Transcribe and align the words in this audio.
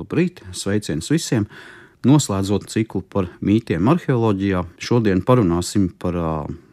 Labrīt, 0.00 0.42
sveiciens 0.56 1.10
visiem! 1.12 1.46
Noslēdzot 2.02 2.66
ciklu 2.72 3.04
par 3.06 3.28
mītiem 3.44 3.86
arheoloģijā, 3.92 4.64
šodien 4.82 5.20
parunāsim 5.22 5.86
par 6.02 6.16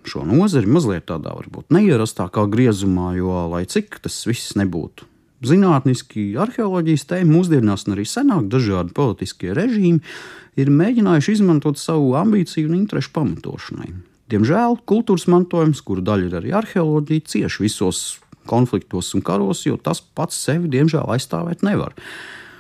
šo 0.09 0.23
nozari 0.25 0.71
mazliet 0.71 1.05
tādā 1.11 1.35
varbūt 1.37 1.69
neierastākā 1.75 2.47
griezumā, 2.49 3.11
jo 3.19 3.43
lai 3.51 3.67
cik 3.69 3.99
tas 4.01 4.23
viss 4.25 4.55
nebūtu 4.57 5.05
zinātniski, 5.45 6.33
arheoloģijas 6.39 7.05
tēma 7.09 7.37
mūsdienās 7.37 7.85
un 7.87 7.95
arī 7.95 8.05
senāk 8.07 8.47
dažādi 8.51 8.95
politiskie 8.95 9.53
režīmi 9.55 10.01
ir 10.59 10.71
mēģinājuši 10.73 11.37
izmantot 11.37 11.79
savu 11.79 12.13
ambīciju 12.19 12.69
un 12.69 12.79
interesu 12.81 13.13
pamatošanai. 13.15 13.93
Diemžēl 14.29 14.81
kultūras 14.89 15.25
mantojums, 15.31 15.81
kuru 15.85 16.03
daļa 16.05 16.27
ir 16.27 16.35
arī 16.41 16.51
arheoloģija, 16.59 17.29
cieš 17.31 17.61
visos 17.63 18.01
konfliktos 18.49 19.13
un 19.17 19.23
karos, 19.25 19.63
jo 19.65 19.77
tas 19.81 20.01
pats 20.01 20.37
sevi 20.37 20.69
diemžēl 20.73 21.07
aizstāvēt 21.15 21.63
nevar. 21.65 21.95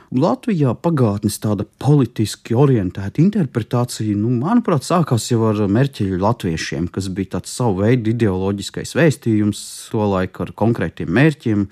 Latvijā 0.09 0.71
pagātnes 0.73 1.35
tāda 1.37 1.67
politiski 1.77 2.55
orientēta 2.57 3.21
interpretācija, 3.21 4.15
nu, 4.17 4.31
manuprāt, 4.41 4.81
sākās 4.87 5.27
jau 5.29 5.43
ar 5.51 5.59
mērķeļu 5.69 6.17
latviešiem, 6.23 6.87
kas 6.89 7.11
bija 7.13 7.35
tāds 7.35 7.53
savu 7.53 7.83
veidu 7.83 8.09
ideoloģiskais 8.15 8.95
vēstījums, 8.97 9.61
tolaik 9.93 10.41
ar 10.41 10.55
konkrētiem 10.57 11.13
mērķiem, 11.13 11.67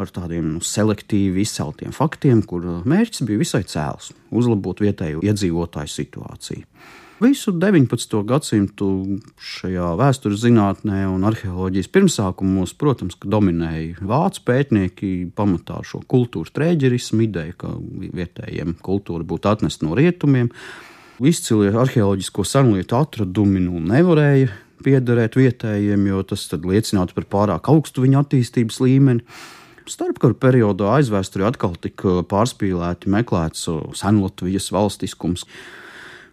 ar 0.00 0.14
tādiem 0.16 0.54
nu, 0.54 0.64
selektīvi 0.64 1.44
izceltiem 1.44 1.92
faktiem, 1.92 2.40
kur 2.48 2.64
mērķis 2.88 3.26
bija 3.28 3.42
visai 3.44 3.66
cēls- 3.68 4.14
uzlabot 4.40 4.80
vietējo 4.80 5.20
iedzīvotāju 5.20 5.92
situāciju. 5.98 6.64
Visu 7.22 7.52
19. 7.54 8.16
gadsimtu 8.26 8.86
šajā 9.38 9.92
vēstures 10.00 10.40
zinātnē 10.42 11.04
un 11.06 11.22
arheoloģijas 11.28 11.86
pirmsākumos, 11.94 12.72
protams, 12.74 13.14
dominēja 13.22 14.02
vācu 14.02 14.42
pētnieki, 14.48 15.10
pamatā 15.38 15.78
šo 15.86 16.00
kultūras 16.10 16.50
trēģerismu 16.56 17.22
ideju, 17.28 17.54
ka 17.60 17.70
vietējiem 18.18 18.74
kultūra 18.82 19.22
būtu 19.30 19.52
atnesta 19.52 19.86
no 19.86 19.94
rietumiem. 19.94 20.50
Izcilie 21.22 21.70
arheoloģisko 21.70 22.42
senlietu 22.50 22.98
atradumi 22.98 23.62
nu, 23.62 23.78
nevarēja 23.78 24.50
piederēt 24.82 25.38
vietējiem, 25.38 26.10
jo 26.10 26.24
tas 26.34 26.48
liecinātu 26.50 27.14
par 27.14 27.30
pārāk 27.30 27.70
augstu 27.70 28.02
viņu 28.02 28.24
attīstības 28.24 28.80
līmeni. 28.82 29.22
Starpkara 29.86 30.34
periodā 30.34 30.90
aizvēsturē 30.98 31.46
atkal 31.52 31.78
tika 31.78 32.24
pārspīlēti 32.26 33.14
meklēts 33.14 33.68
senlatvijas 34.02 34.72
valstiskums. 34.74 35.46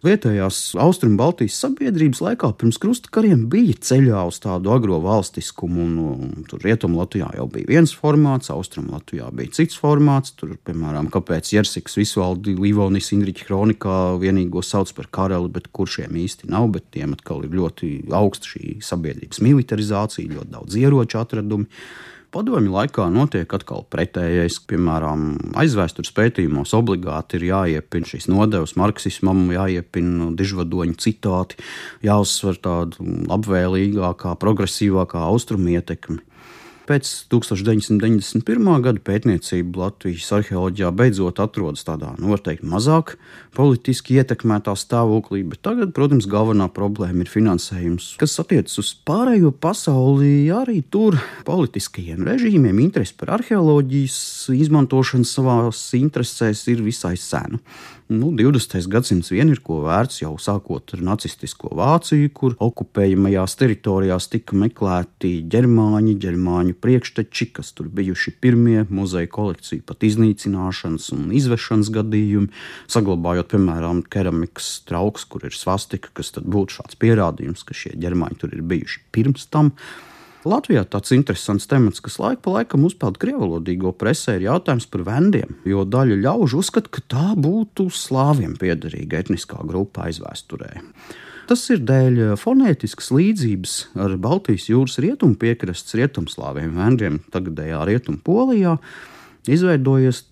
Vietējās 0.02 0.72
Austrum 0.82 1.14
Baltijas 1.14 1.60
sabiedrības 1.62 2.24
laikā 2.26 2.48
pirms 2.58 2.80
krustakariem 2.82 3.44
bija 3.54 3.76
ceļā 3.86 4.24
uz 4.32 4.40
tādu 4.42 4.72
agro 4.74 4.98
valstiskumu. 5.04 5.84
Un, 5.84 5.92
un, 6.02 6.32
tur 6.50 6.64
Rietumā 6.66 7.04
Latvijā 7.04 7.28
jau 7.38 7.46
bija 7.54 7.70
viens 7.70 7.94
formāts, 7.94 8.50
Austrum 8.50 8.88
Latvijā 8.90 9.28
bija 9.38 9.54
cits 9.60 9.78
formāts. 9.78 10.34
Tur, 10.34 10.56
piemēram, 10.66 11.12
kāpēc 11.14 11.52
Jersiks 11.54 12.00
Visvaldi 12.00 12.56
Livonis 12.58 13.12
Indriča 13.14 13.46
kronikā 13.52 14.00
vienīgo 14.24 14.66
sauc 14.66 14.90
par 14.98 15.12
karali, 15.14 15.54
bet 15.54 15.70
kuršiem 15.70 16.18
īsti 16.24 16.50
nav, 16.50 16.72
bet 16.74 16.90
tiem 16.98 17.14
atkal 17.14 17.46
ir 17.46 17.54
ļoti 17.62 17.92
augsta 18.10 18.56
šī 18.56 18.80
sabiedrības 18.82 19.44
militarizācija, 19.46 20.34
ļoti 20.34 20.56
daudz 20.58 20.82
ieroču 20.82 21.22
atradumu. 21.22 21.70
Padomju 22.32 22.72
laikā 22.72 23.10
notiek 23.12 23.52
atkal 23.58 23.82
pretējais. 23.92 24.62
Piemēram, 24.70 25.34
aizvēstures 25.60 26.14
pētījumos 26.16 26.72
obligāti 26.78 27.36
ir 27.36 27.50
jāiepina 27.50 28.08
šīs 28.08 28.30
nodevas 28.32 28.78
marksismam, 28.80 29.50
jāiepina 29.52 30.30
dižvadoņu 30.40 30.96
citāti, 31.04 31.60
jāuzsver 32.08 32.62
tāda 32.64 33.04
labvēlīgākā, 33.04 34.38
progresīvākā 34.40 35.26
austrumu 35.28 35.76
ietekme. 35.76 36.22
Pēc 36.90 37.10
1991. 37.30 38.70
gada 38.82 39.02
pētniecība 39.06 39.84
Latvijas 39.84 40.32
arheoloģijā 40.40 40.90
beidzot 40.98 41.40
atrodas 41.44 41.86
tādā, 41.86 42.10
var 42.18 42.42
teikt, 42.42 42.66
mazāk 42.68 43.16
politiski 43.56 44.18
ietekmētā 44.18 44.74
stāvoklī, 44.80 45.44
bet 45.48 45.62
tagad, 45.66 45.94
protams, 45.96 46.26
galvenā 46.32 46.68
problēma 46.74 47.22
ir 47.22 47.32
finansējums. 47.32 48.16
Kas 48.22 48.38
attiecas 48.42 48.82
uz 48.82 48.92
pārējo 49.08 49.54
pasauli, 49.54 50.50
arī 50.56 50.82
tur 50.82 51.20
politiskajiem 51.48 52.26
režīmiem 52.28 52.82
interesi 52.84 53.16
par 53.20 53.36
arheoloģijas 53.38 54.20
izmantošanu 54.58 55.28
savās 55.28 55.86
interesēs 56.00 56.66
ir 56.74 56.82
visai 56.86 57.18
sena 57.20 57.62
nu, 58.12 58.32
20. 58.36 58.88
gadsimts 58.92 59.32
vien 59.32 59.50
ir 59.52 59.62
ko 59.64 59.80
vērts 59.86 60.22
jau 60.22 60.34
sākot 60.42 60.94
ar 60.96 61.04
nacistisko 61.06 61.72
Vāciju, 61.80 62.32
kur 62.36 62.58
okupējamajās 62.62 63.56
teritorijās 63.60 64.28
tika 64.34 64.58
meklēti 64.60 65.32
ģermāņi, 65.52 66.18
ģermāņu 66.26 66.76
priekšteči, 66.84 67.50
kas 67.56 67.72
tur 67.78 67.88
bijuši 67.94 68.36
pirmie 68.44 68.84
muzeja 68.92 69.32
kolekciju 69.32 69.86
pat 69.88 70.04
iznīcināšanas 70.08 71.08
un 71.16 71.32
izvešanas 71.40 71.92
gadījumi, 71.96 72.52
saglabājot, 72.92 73.52
piemēram, 73.56 74.04
keramikas 74.12 74.74
trauks, 74.90 75.26
kur 75.32 75.48
ir 75.48 75.56
svastika, 75.56 76.12
kas 76.20 76.36
tad 76.36 76.50
būtu 76.52 76.82
šāds 76.82 77.00
pierādījums, 77.00 77.64
ka 77.68 77.78
šie 77.78 77.96
ģermāņi 77.96 78.42
tur 78.44 78.56
ir 78.58 78.66
bijuši 78.74 79.06
pirms 79.16 79.48
tam. 79.52 79.72
Latvijā 80.42 80.82
tāds 80.90 81.12
interesants 81.14 81.68
temats, 81.70 82.02
kas 82.02 82.16
laika 82.18 82.42
pa 82.42 82.56
laikam 82.56 82.88
uzpeld 82.88 83.20
krievalodīgo 83.22 83.92
presē, 83.94 84.40
ir 84.40 84.48
jautājums 84.48 84.88
par 84.90 85.04
vendiem. 85.06 85.54
Jo 85.70 85.84
daļa 85.86 86.18
ļaužu 86.24 86.64
uzskata, 86.64 86.90
ka 86.90 87.04
tā 87.14 87.28
būtu 87.38 87.92
slāviem 87.94 88.56
piederīga 88.58 89.22
etniskā 89.22 89.62
grupa 89.70 90.08
aizvēsturē. 90.08 90.72
Tas 91.52 91.68
ir 91.74 91.84
dēļ 91.86 92.20
fonētiskas 92.42 93.12
līdzības 93.14 93.76
ar 94.02 94.18
Baltijas 94.24 94.66
jūras 94.72 94.98
rietumu 95.04 95.38
piekrastes 95.38 95.94
rietumslāviem 96.00 96.74
vendiem, 96.74 97.22
tagadējā 97.34 97.86
rietumu 97.92 98.22
polijā. 98.26 98.78
Izveidojies 99.46 100.24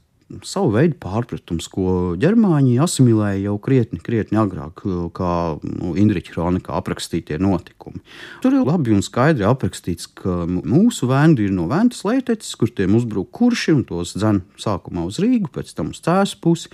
savu 0.45 0.71
veidu 0.75 0.95
pārpratums, 1.01 1.67
ko 1.71 2.15
ģermāņi 2.19 2.77
asimilēja 2.83 3.41
jau 3.47 3.55
krietni, 3.63 3.99
krietni 4.03 4.39
agrāk, 4.41 4.83
kā 5.15 5.33
nu, 5.65 5.93
Indriča 5.99 6.35
kronikā 6.35 6.75
aprakstītie 6.77 7.39
notikumi. 7.41 8.01
Tur 8.43 8.57
ir 8.57 8.67
labi 8.67 8.93
un 8.95 9.03
skaidri 9.05 9.47
aprakstīts, 9.49 10.09
ka 10.19 10.43
mūsu 10.47 11.09
vēndi 11.09 11.47
ir 11.49 11.55
no 11.55 11.67
Ventas 11.71 12.05
leiteces, 12.07 12.55
kur 12.59 12.71
tiem 12.73 12.97
uzbruk 12.99 13.31
kurši 13.35 13.75
un 13.77 13.85
tos 13.89 14.15
dzen 14.17 14.43
sākumā 14.61 15.07
uz 15.09 15.21
Rīgu, 15.23 15.51
pēc 15.55 15.73
tam 15.77 15.93
uz 15.95 16.03
Cēsu 16.05 16.41
pusi, 16.43 16.73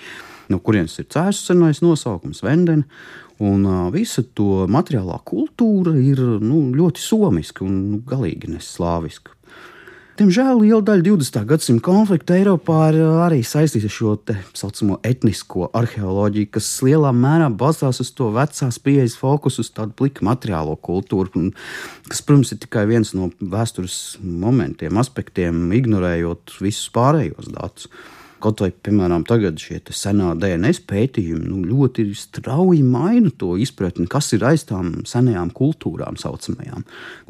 no 0.51 0.59
kurienes 0.63 0.97
ir 0.99 1.09
Cēsu 1.11 1.51
senais 1.51 1.83
nosaukums 1.85 2.43
Vendena. 2.45 2.87
Un 3.43 3.66
uh, 3.67 3.87
visa 3.91 4.22
to 4.23 4.63
materiālā 4.72 5.17
kultūra 5.27 5.91
ir 5.99 6.22
nu, 6.39 6.61
ļoti 6.72 7.01
somiska 7.03 7.66
un 7.66 7.81
nu, 7.89 7.97
galīgi 8.07 8.53
neslāviska. 8.53 9.34
Diemžēl 10.16 10.62
liela 10.62 10.80
daļa 10.80 11.03
20. 11.03 11.42
gadsimta 11.44 11.84
konflikta 11.84 12.38
Eiropā 12.38 12.86
ir 12.94 13.02
uh, 13.03 13.18
arī 13.26 13.42
saistīta 13.44 13.90
ar 13.90 13.92
šo 13.92 14.14
tā 14.24 14.36
saucamo 14.56 14.96
etnisko 15.03 15.68
arheoloģiju, 15.76 16.48
kas 16.56 16.70
lielā 16.88 17.12
mērā 17.12 17.50
balstās 17.52 18.00
uz 18.00 18.14
to 18.16 18.30
vecās 18.31 18.78
pieejas 18.80 19.18
fokusu, 19.20 19.66
uz 19.66 19.74
tādu 19.76 19.92
pliku 20.00 20.24
materiālo 20.24 20.78
kultūru, 20.80 21.50
kas, 22.08 22.24
protams, 22.24 22.53
ir 22.56 22.62
tikai 22.64 22.86
viens 22.94 23.12
no 23.12 23.28
vēstures 23.42 23.98
momentiem, 24.24 24.96
aspektiem, 25.03 25.66
ignorējot 25.81 26.62
visus 26.64 26.88
pārējos 26.96 27.52
datus. 27.52 27.92
Kaut 28.45 28.61
vai, 28.61 28.67
piemēram, 28.69 29.23
tagad 29.25 29.57
šie 29.57 29.79
senā 29.89 30.35
DNS 30.38 30.83
pētījumi 30.85 31.47
nu, 31.50 31.63
ļoti 31.66 32.03
strauji 32.13 32.83
maina 32.85 33.31
to 33.33 33.56
izpratni, 33.57 34.06
kas 34.06 34.28
ir 34.38 34.45
aiz 34.45 34.67
tām 34.69 35.00
senajām 35.09 35.50
kultūrām, 35.56 36.19
saucamajām. 36.22 36.84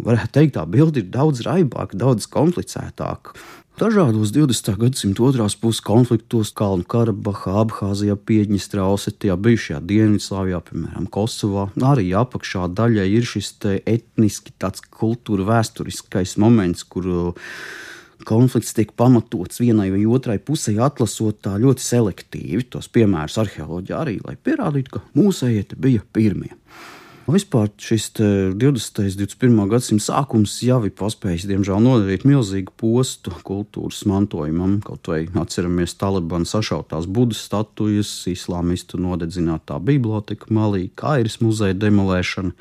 Varētu 0.03 0.33
teikt, 0.35 0.57
tā 0.57 0.65
bilde 0.67 0.99
ir 0.99 1.07
daudz 1.13 1.45
raibāka, 1.47 1.95
daudz 2.01 2.27
komplicētāka. 2.33 3.37
Dažādos 3.79 4.33
20. 4.35 4.75
gadsimta 4.79 5.23
otrās 5.23 5.55
puses 5.59 5.79
konfliktos, 5.87 6.51
Kalnu 6.55 6.83
Karabahā, 6.91 7.55
Abhāzijā, 7.63 8.19
Piedņestrā, 8.19 8.83
Osetijā, 8.91 9.39
bijušajā 9.39 9.79
Dienvidslāvijā, 9.87 10.61
piemēram, 10.67 11.07
Kosovā, 11.11 11.69
arī 11.93 12.09
apakšā 12.15 12.69
daļai 12.75 13.07
ir 13.15 13.31
šis 13.31 13.53
etniski 13.87 14.51
tāds 14.59 14.83
kultūra 14.99 15.47
vēsturiskais 15.47 16.35
moments, 16.43 16.83
kur 16.83 17.07
konflikts 18.27 18.75
tiek 18.77 18.93
pamatots 18.97 19.59
vienai 19.61 19.89
vai 19.93 20.05
otrai 20.07 20.37
pusē, 20.39 20.75
atlasot 20.85 21.41
tā 21.45 21.57
ļoti 21.61 21.83
selektīvi 21.83 22.67
tos 22.73 22.87
piemērus 22.93 23.39
arheoloģijā 23.43 24.01
arī, 24.01 24.19
lai 24.25 24.37
pierādītu, 24.39 24.97
ka 24.97 25.03
mūsējie 25.17 25.79
bija 25.81 26.05
pirmie. 26.15 26.53
Vispār 27.25 27.71
šis 27.81 28.11
20. 28.13 28.99
un 29.01 29.07
21. 29.17 29.55
gadsimta 29.71 30.03
sākums 30.11 30.59
jau 30.61 30.77
ir 30.85 30.91
paspējis, 30.93 31.47
diemžēl, 31.49 31.79
nodarīt 31.81 32.21
milzīgu 32.21 32.75
postu 32.77 33.33
kultūras 33.47 34.03
mantojumam. 34.05 34.75
Kaut 34.85 35.09
vai 35.09 35.23
atceramies 35.41 35.97
Talibanu 35.97 36.45
sašautās 36.45 37.07
budas 37.09 37.41
statujas, 37.47 38.11
islāmistu 38.29 39.01
nodedzinātā 39.01 39.79
biblioteka 39.81 40.53
malī, 40.53 40.91
Kairas 40.93 41.39
muzeja 41.41 41.73
demolēšana, 41.73 42.53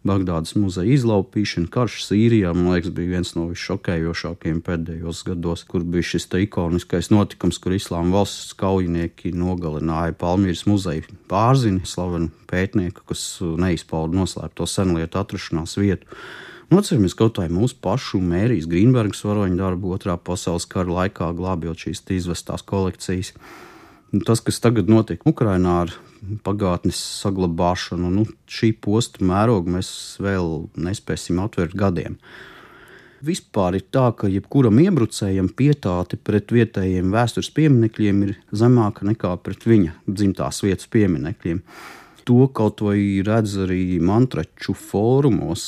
Bagdādas 0.00 0.54
muzeja 0.56 0.94
izlaupīšana, 0.94 1.68
karš 1.68 1.98
Sīrijā, 2.06 2.54
man 2.56 2.70
liekas, 2.72 2.88
bija 2.96 3.18
viens 3.18 3.34
no 3.36 3.42
visšokējošākajiem 3.50 4.62
pēdējos 4.64 5.20
gados, 5.26 5.64
kur 5.68 5.84
bija 5.84 6.06
šis 6.14 6.24
ikoniskais 6.40 7.10
notikums, 7.12 7.58
kur 7.60 7.76
islāma 7.76 8.16
valsts 8.16 8.54
kaujinieki 8.56 9.34
nogalināja 9.36 10.16
Palmīras 10.16 10.64
muzeja 10.64 11.04
pārzini, 11.28 11.84
slavenu 11.84 12.32
pētnieku, 12.48 13.04
kas 13.12 13.26
neizpauda 13.60 14.22
noslēpto 14.22 14.64
senlietu 14.64 15.20
atrašanās 15.20 15.76
vietu. 15.76 16.08
Nu, 16.70 16.78
atceramies 16.80 17.16
kaut 17.18 17.36
vai 17.42 17.50
mūsu 17.52 17.76
pašu 17.84 18.22
Mērijas 18.24 18.70
Grīnbergas 18.70 19.20
varoņu 19.26 19.58
darbu 19.58 19.92
otrā 19.98 20.14
pasaules 20.16 20.64
kara 20.70 20.96
laikā, 21.02 21.28
glābjot 21.36 21.84
šīs 21.84 22.06
izvestās 22.22 22.64
kolekcijas. 22.64 23.34
Tas, 24.10 24.40
kas 24.42 24.58
tagad 24.58 24.88
notiek 24.90 25.22
Ukrajinā 25.22 25.74
ar 25.84 25.92
pagātnes 26.42 26.98
saglabāšanu, 27.20 28.08
nu, 28.10 28.24
šī 28.50 28.72
posta 28.82 29.22
mērogu 29.22 29.76
mēs 29.76 29.90
vēl 30.22 30.64
nespēsim 30.82 31.38
atvērt 31.38 31.76
gadiem. 31.78 32.16
Vispār 33.22 33.76
ir 33.78 33.84
tā, 33.92 34.08
ka 34.16 34.30
jebkuram 34.32 34.80
iebrucējam 34.82 35.52
pietāte 35.54 36.18
pret 36.18 36.50
vietējiem 36.50 37.12
vēstures 37.14 37.52
pieminekļiem 37.54 38.22
ir 38.26 38.34
zemāka 38.50 39.06
nekā 39.06 39.34
pret 39.44 39.68
viņa 39.68 39.94
dzimtās 40.08 40.62
vietas 40.64 40.90
pieminekļiem. 40.90 41.62
To 42.26 42.46
kaut 42.56 42.82
vai 42.82 43.22
redz 43.26 43.60
arī 43.62 44.00
mantraču 44.02 44.74
fórumos, 44.74 45.62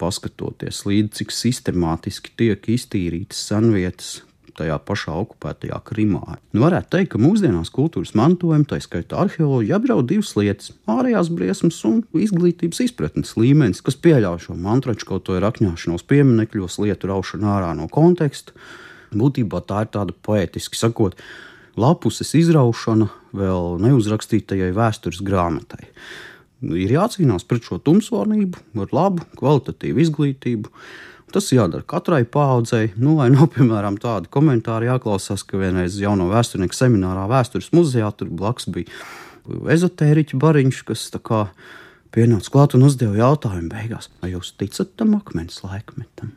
paskatoties 0.00 0.84
līdzi, 0.88 1.12
cik 1.20 1.34
sistemātiski 1.34 2.32
tiek 2.38 2.68
iztīrītas 2.72 3.48
senvietas, 3.50 4.20
tajā 4.58 4.76
pašā 4.86 5.14
okupētajā 5.22 5.78
Krimā. 5.86 6.36
Nu, 6.52 6.64
varētu 6.64 6.90
teikt, 6.94 7.10
ka 7.14 7.20
mūsdienās 7.22 7.72
kultūras 7.74 8.14
mantojuma, 8.18 8.66
tā 8.68 8.78
skaitā 8.82 9.20
arheoloģija, 9.24 9.78
apdraud 9.78 10.08
divas 10.10 10.32
lietas- 10.38 10.72
ārējās 10.94 11.30
briesmas 11.32 11.78
un 11.88 12.02
izglītības 12.14 12.82
izpratnes 12.86 13.36
līmenis, 13.36 13.82
kas 13.82 13.96
pieļauj 13.96 14.46
šo 14.46 14.56
ko 15.04 15.18
rakņāšanos 15.18 16.06
pieminekļos, 16.06 16.78
lietu 16.78 17.08
raušanu 17.08 17.46
ārā 17.48 17.76
no 17.76 17.88
konteksta. 17.88 18.52
Būtībā 19.12 19.60
tā 19.66 19.82
ir 19.82 19.88
tāda 19.92 20.12
poetiski 20.12 20.76
sakot, 20.76 21.14
lapuses 21.76 22.34
izraušana 22.34 23.10
vēl 23.32 23.78
neuzrakstītajai 23.80 24.72
vēstures 24.72 25.22
grāmatai. 25.24 25.88
Ir 26.62 26.94
jācīnās 26.94 27.46
pret 27.48 27.64
šo 27.66 27.80
tumsvarnību 27.82 28.82
ar 28.84 28.92
labu, 28.94 29.24
kvalitatīvu 29.40 30.04
izglītību 30.04 30.70
Tas 31.32 31.48
jādara 31.48 31.84
katrai 31.88 32.24
paudzei. 32.28 32.90
Nu, 33.00 33.14
lai 33.16 33.30
nav, 33.32 33.48
piemēram, 33.54 33.96
tādi 34.00 34.28
komentāri 34.32 34.90
jāklausās, 34.90 35.46
ka 35.48 35.60
vienreiz 35.60 35.96
jauno 36.00 36.28
vēsturnieku 36.28 36.76
seminārā 36.76 37.24
vēstures 37.30 37.70
muzejā 37.72 38.10
tur 38.18 38.28
blakus 38.28 38.68
bija 38.72 38.92
ezotēriķa 39.72 40.38
bariņš, 40.42 40.82
kas 40.90 41.08
pienāca 42.12 42.52
klāt 42.52 42.76
un 42.76 42.84
uzdeva 42.84 43.16
jautājumu 43.16 43.72
beigās, 43.72 44.10
vai 44.20 44.34
jūs 44.34 44.52
ticat 44.60 44.92
tam 45.00 45.16
akmens 45.16 45.62
laikmetam? 45.64 46.36